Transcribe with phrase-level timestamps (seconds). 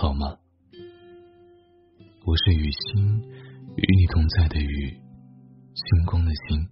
[0.00, 0.38] 好吗？
[2.24, 3.20] 我是雨欣，
[3.76, 4.98] 与你同在的雨，
[5.74, 6.66] 星光的星。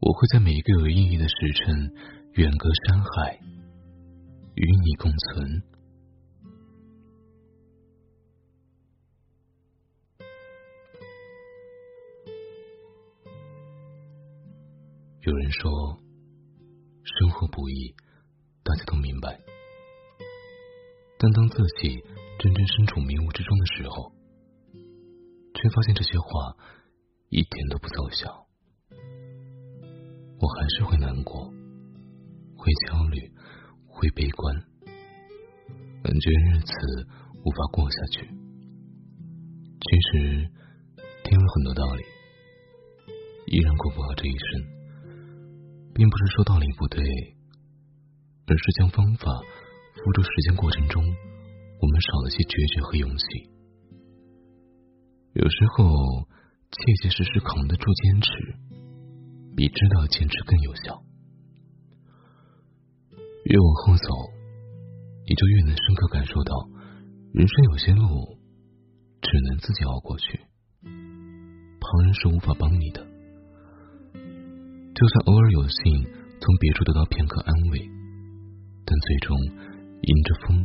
[0.00, 1.94] 我会在每一个有意义的时辰，
[2.32, 3.38] 远隔山海，
[4.56, 5.62] 与你共存。
[15.20, 16.00] 有人说，
[17.04, 17.94] 生活不易，
[18.64, 19.45] 大家都明白。
[21.26, 22.04] 但当自己
[22.38, 24.12] 真正身处迷雾之中的时候，
[25.54, 26.56] 却发现这些话
[27.30, 28.46] 一点都不奏效。
[30.38, 31.52] 我还是会难过，
[32.56, 33.28] 会焦虑，
[33.88, 34.54] 会悲观，
[36.04, 37.08] 感觉日子
[37.44, 38.28] 无法过下去。
[39.80, 40.48] 其实
[41.24, 42.04] 听了很多道理，
[43.46, 44.62] 依然过不好这一生，
[45.92, 47.02] 并不是说道理不对，
[48.46, 49.26] 而是将方法。
[50.06, 53.50] 付出时间过程中，我们少了些决绝和勇气。
[55.32, 56.22] 有时候，
[56.70, 58.30] 切切实实扛得住坚持，
[59.56, 61.02] 比知道坚持更有效。
[63.46, 64.06] 越往后走，
[65.26, 66.54] 你就越能深刻感受到，
[67.34, 68.38] 人生有些路
[69.20, 70.38] 只能自己熬过去，
[70.84, 73.04] 旁人是无法帮你的。
[74.94, 76.04] 就算偶尔有幸
[76.40, 77.90] 从别处得到片刻安慰，
[78.84, 79.75] 但最终。
[80.02, 80.58] 迎着风，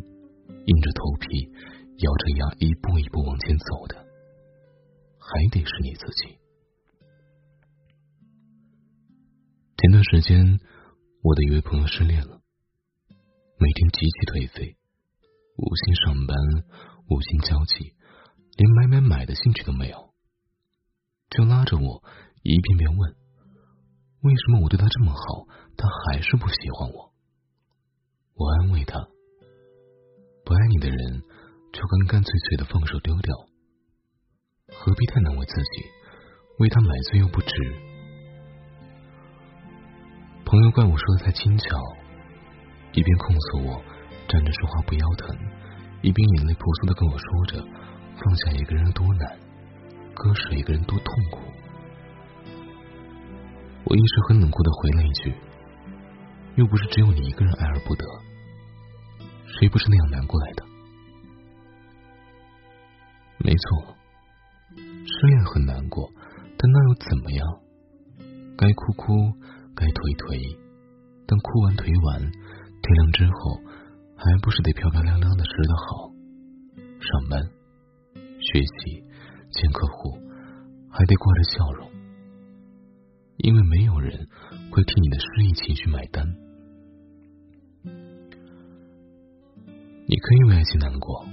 [0.66, 1.52] 硬着头皮，
[1.98, 4.06] 咬着牙，一步一步往前走的，
[5.18, 6.38] 还得是你自己。
[9.78, 10.60] 前段时间，
[11.24, 12.42] 我的一位朋友失恋了，
[13.58, 14.78] 每天极其颓废，
[15.58, 16.38] 无心上班，
[17.10, 17.96] 无心交际，
[18.58, 20.14] 连买买买的兴趣都没有，
[21.30, 22.04] 就拉着我
[22.44, 23.16] 一遍遍问：
[24.22, 27.12] 为什么我对他这么好，他还是不喜欢我？
[28.36, 29.08] 我安慰他。
[30.52, 31.24] 不爱你的人，
[31.72, 33.34] 就干干脆脆的放手丢掉，
[34.76, 35.86] 何必太难为自己，
[36.60, 37.48] 为他买醉又不值。
[40.44, 41.80] 朋友怪我说的太轻巧，
[42.92, 43.82] 一边控诉我
[44.28, 45.34] 站着说话不腰疼，
[46.02, 47.66] 一边眼泪婆娑的跟我说着
[48.18, 49.40] 放下一个人多难，
[50.14, 51.40] 割舍一个人多痛苦。
[53.86, 55.34] 我一时很冷酷的回了一句
[56.60, 58.06] ：“又不是只有你一个人爱而不得。”
[59.62, 60.66] 谁不是那样难过来的？
[63.38, 63.96] 没错，
[64.74, 66.10] 失恋很难过，
[66.58, 67.48] 但那又怎么样？
[68.58, 69.14] 该哭哭，
[69.76, 70.58] 该颓颓，
[71.28, 73.62] 但哭完颓完，天亮之后，
[74.18, 76.10] 还不是得漂漂亮亮的吃得好？
[76.98, 77.38] 上班、
[78.42, 79.06] 学习、
[79.54, 80.18] 见客户，
[80.90, 81.92] 还得挂着笑容，
[83.38, 84.28] 因为没有人
[84.72, 86.26] 会替你的失意情绪买单。
[90.22, 91.26] 可以为爱情难过，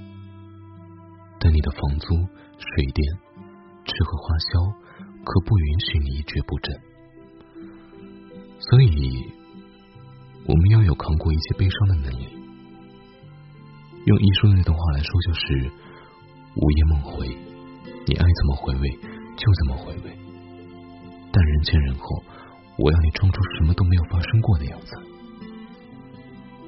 [1.38, 2.14] 但你的房租、
[2.56, 3.04] 水电、
[3.84, 4.60] 吃喝花销
[5.24, 6.74] 可不允许你一蹶不振。
[8.58, 9.30] 所以，
[10.46, 12.26] 我们要有扛过一切悲伤的能力。
[14.06, 15.70] 用一书那段话来说，就是
[16.56, 17.28] 午夜梦回，
[18.06, 18.90] 你爱怎么回味
[19.36, 20.18] 就怎么回味。
[21.30, 22.24] 但人前人后，
[22.78, 24.96] 我要你装出什么都没有发生过的样子。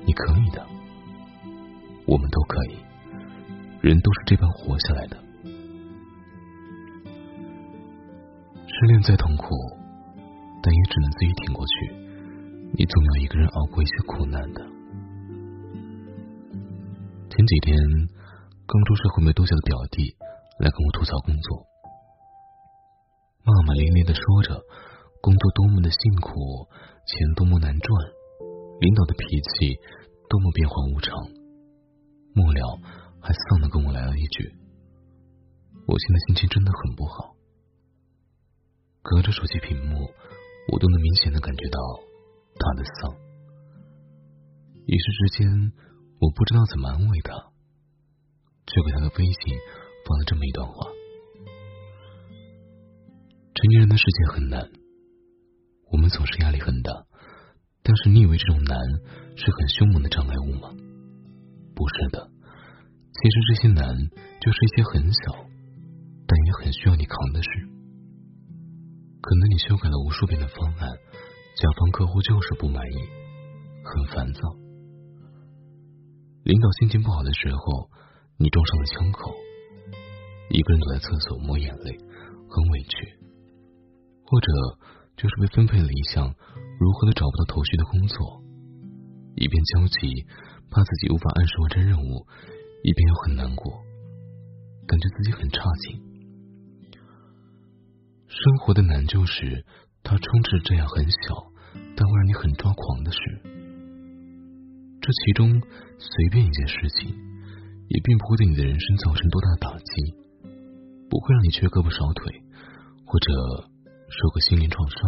[0.04, 0.66] 你可以的。
[2.06, 2.78] 我们都可以，
[3.81, 5.16] 人都是这般活下来的。
[8.66, 9.44] 失恋再痛苦，
[10.62, 11.94] 但也只能自己挺过去。
[12.72, 14.60] 你总要一个人熬过一些苦难的。
[17.28, 17.77] 前几天，
[18.66, 20.16] 刚出社会没多久的表弟
[20.59, 21.66] 来跟我吐槽工作，
[23.44, 24.60] 骂骂咧咧的说着
[25.21, 26.69] 工作多么的辛苦，
[27.06, 27.89] 钱多么难赚，
[28.81, 29.77] 领导的脾气
[30.28, 31.40] 多么变化无常。
[32.34, 32.80] 末了，
[33.20, 34.54] 还丧的跟我来了一句
[35.86, 37.34] ：“我现在心情真的很不好。”
[39.03, 40.10] 隔着手机屏幕，
[40.71, 41.78] 我都能明显的感觉到
[42.59, 43.16] 他的丧。
[44.86, 45.72] 一时之间，
[46.21, 47.32] 我不知道怎么安慰他，
[48.66, 49.59] 就给他的微信
[50.06, 50.86] 发了这么一段话
[53.54, 54.71] ：“成年人的世界很难，
[55.91, 57.06] 我们总是压力很大，
[57.83, 58.78] 但是你以为这种难
[59.36, 60.74] 是很凶猛的障碍物吗？”
[61.80, 62.28] 不是的，
[63.09, 63.97] 其实这些难
[64.38, 65.32] 就是一些很小，
[66.28, 67.48] 但也很需要你扛的事。
[69.22, 70.92] 可能你修改了无数遍的方案，
[71.56, 72.97] 甲方客户就是不满意，
[73.82, 74.41] 很烦躁。
[76.44, 77.88] 领导心情不好的时候，
[78.36, 79.33] 你撞上了枪口，
[80.50, 83.16] 一个人躲在厕所抹眼泪，很委屈。
[84.28, 84.53] 或者
[85.16, 86.28] 就是被分配了一项
[86.78, 88.44] 如何都找不到头绪的工作，
[89.34, 90.26] 一边焦急。
[90.71, 92.27] 怕自己无法按时完成任务，
[92.83, 93.83] 一边又很难过，
[94.87, 96.01] 感觉自己很差劲。
[98.28, 99.67] 生活的难就是
[100.03, 101.51] 它充斥这样很小
[101.97, 103.19] 但会让你很抓狂的事。
[105.03, 105.61] 这其中
[105.99, 107.11] 随便一件事情，
[107.89, 110.15] 也并不会对你的人生造成多大打击，
[111.11, 112.43] 不会让你缺胳膊少腿，
[113.05, 113.33] 或者
[114.09, 114.99] 受个心灵创伤，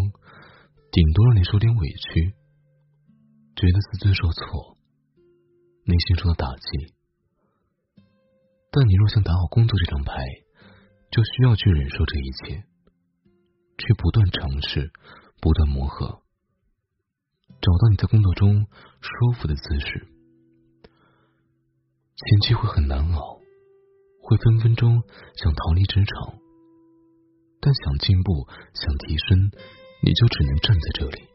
[0.91, 2.35] 顶多让你受点委屈，
[3.55, 4.77] 觉得自尊受挫，
[5.85, 6.95] 内心中的打击。
[8.71, 10.15] 但你若想打好工作这张牌，
[11.11, 12.65] 就需要去忍受这一切，
[13.77, 14.91] 去不断尝试，
[15.41, 16.23] 不断磨合，
[17.61, 18.67] 找到你在工作中
[19.01, 20.09] 舒服的姿势。
[22.17, 23.41] 前期会很难熬，
[24.23, 25.03] 会分分钟
[25.37, 26.39] 想逃离职场，
[27.61, 29.51] 但想进步、想提升，
[30.03, 31.29] 你就只能站在这里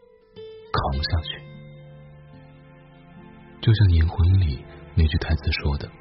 [0.72, 1.47] 扛下去。
[3.68, 4.64] 就像《银魂》里
[4.96, 5.92] 那句台词说的。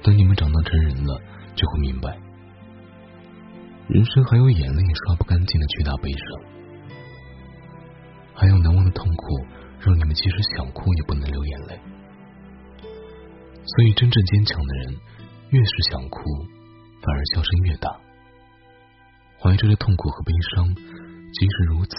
[0.00, 1.20] 等你们长大成人了，
[1.56, 2.16] 就会明白，
[3.88, 6.22] 人生还有眼泪刷不干净的巨大悲伤，
[8.32, 9.44] 还有难忘的痛苦，
[9.80, 11.80] 让你们即使想哭也不能流眼泪。
[13.66, 14.94] 所以，真正坚强的人，
[15.50, 16.22] 越是想哭，
[17.02, 17.90] 反而笑声越大，
[19.40, 21.96] 怀着的痛苦和悲伤，即使如此，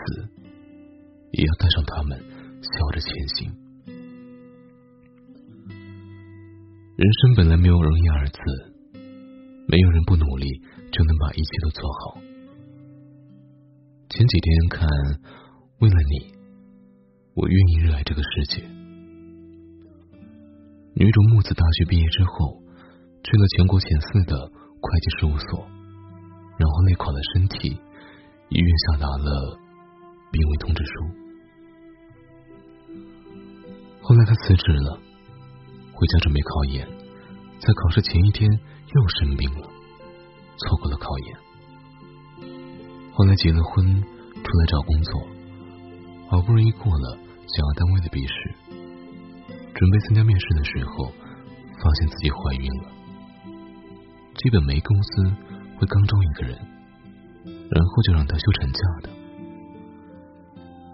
[1.33, 2.17] 也要带上他们，
[2.63, 3.64] 笑着前行。
[6.97, 8.39] 人生本来没有容易二字，
[9.67, 10.47] 没有人不努力
[10.93, 12.21] 就能把一切都做好。
[14.09, 14.87] 前几天看
[15.79, 16.33] 《为了你，
[17.33, 18.61] 我愿意热爱这个世界》，
[20.95, 22.63] 女主木子大学毕业之后
[23.25, 25.67] 去了全国前四的会计事务所，
[26.57, 27.77] 然后累垮了身体，
[28.47, 29.59] 医院下达了
[30.31, 30.91] 病危通知书。
[34.01, 35.01] 后来她辞职了。
[35.95, 36.85] 回家准备考研，
[37.57, 39.69] 在考试前一天又生病了，
[40.57, 41.37] 错过了考研。
[43.13, 45.25] 后来结了婚，出来找工作，
[46.27, 48.33] 好不容易过了想要单位的笔试，
[49.73, 51.05] 准备参加面试的时候，
[51.81, 52.91] 发现自己怀孕了。
[54.35, 55.23] 基本没公司
[55.79, 56.57] 会刚招一个人，
[57.45, 59.09] 然后就让他休产假的。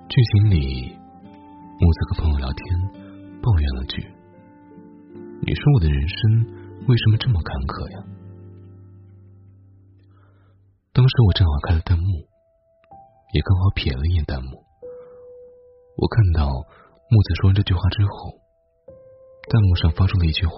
[0.07, 0.95] 剧情里，
[1.79, 2.79] 木子和朋友聊天，
[3.41, 4.20] 抱怨了句。
[5.43, 6.45] 你说我的人生
[6.87, 7.97] 为什么这么坎坷呀？
[10.93, 12.05] 当时我正好开了弹幕，
[13.33, 14.63] 也刚好瞥了一眼弹幕。
[15.97, 18.37] 我看到木子说完这句话之后，
[19.49, 20.53] 弹幕上发出了一句话：“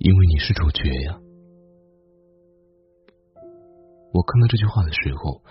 [0.00, 1.20] 因为你是主角呀。”
[4.16, 5.44] 我看到这句话的时候，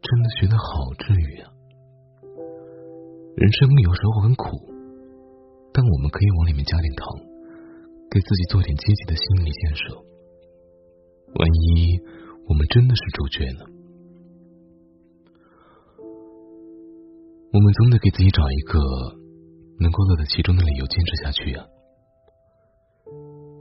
[0.00, 1.52] 真的觉得好治愈啊！
[3.36, 4.72] 人生有时候很苦。
[5.74, 7.02] 但我们可以往里面加点糖，
[8.08, 9.82] 给自己做点积极的心理建设。
[11.34, 11.98] 万一
[12.46, 13.66] 我们真的是主角呢？
[17.50, 18.78] 我们总得给自己找一个
[19.80, 21.66] 能够乐在其中的理由，坚持下去呀。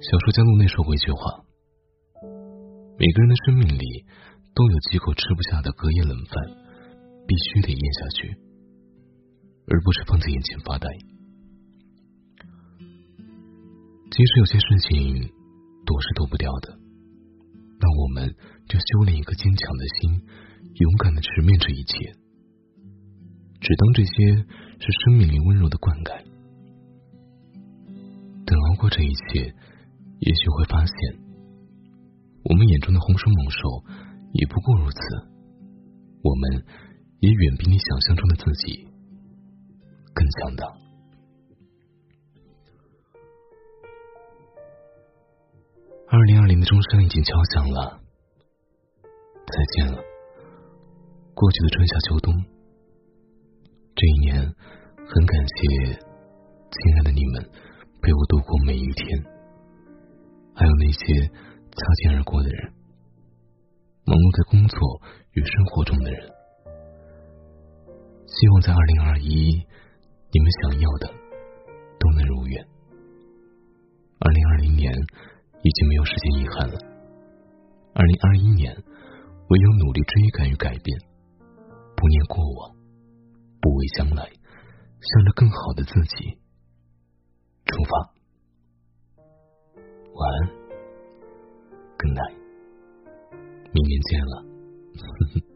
[0.02, 1.42] 小说家路内说过一句话：
[3.00, 4.06] 每个人的生命里
[4.54, 6.46] 都有几口吃不下的隔夜冷饭，
[7.26, 8.38] 必须得咽下去，
[9.66, 10.88] 而不是放在眼前发呆。
[14.14, 15.34] 即使有些事情
[15.88, 16.78] 躲是躲不掉的，
[17.80, 18.30] 那我们
[18.70, 20.22] 就修炼一颗坚强的心，
[20.76, 22.14] 勇敢的直面这一切，
[23.60, 24.14] 只当这些
[24.78, 26.14] 是生命里温柔的灌溉。
[28.46, 29.50] 等熬过这一切，
[30.20, 30.96] 也许会发现，
[32.44, 33.84] 我们眼中的洪水猛兽
[34.34, 35.00] 也不过如此，
[36.22, 36.64] 我们
[37.20, 38.86] 也远比你想象中的自己
[40.14, 40.83] 更强大。
[46.24, 48.00] 二零二零的钟声已经敲响了，
[49.46, 50.02] 再见了。
[51.34, 52.34] 过去的春夏秋冬，
[53.94, 54.42] 这一年
[54.96, 57.44] 很感谢亲爱的你们
[58.02, 59.22] 陪我度过每一天，
[60.56, 62.72] 还有那些擦肩而过的人，
[64.06, 64.80] 忙碌在工作
[65.34, 66.32] 与生活中的人。
[68.28, 69.52] 希望在二零二一，
[70.32, 71.08] 你们想要的
[72.00, 72.66] 都能如愿。
[74.20, 74.90] 二零二零年。
[75.64, 76.78] 已经没有时间遗憾了。
[77.94, 81.00] 二零二一年，唯有努力追赶与改变，
[81.96, 82.76] 不念过往，
[83.62, 86.38] 不畏将来，向着更好的自己
[87.66, 88.14] 出发。
[90.14, 90.48] 晚安
[91.98, 92.36] ，Good night，
[93.72, 94.46] 明年见了。